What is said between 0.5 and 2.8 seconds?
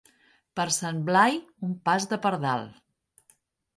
Per Sant Blai, un pas de pardal.